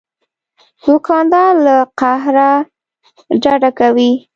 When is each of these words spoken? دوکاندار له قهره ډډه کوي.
دوکاندار 0.85 1.51
له 1.65 1.75
قهره 1.99 2.51
ډډه 3.43 3.69
کوي. 3.79 4.11